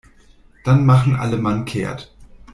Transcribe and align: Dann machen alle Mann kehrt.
Dann 0.63 0.83
machen 0.87 1.15
alle 1.15 1.37
Mann 1.37 1.65
kehrt. 1.65 2.11